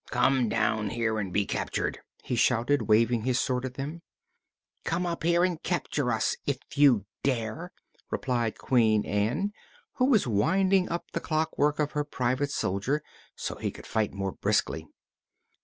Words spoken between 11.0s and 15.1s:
the clockwork of her Private Soldier, so he could fight more briskly.